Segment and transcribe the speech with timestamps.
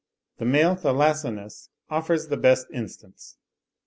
[0.39, 3.37] The male Thylacinus offers the best instance.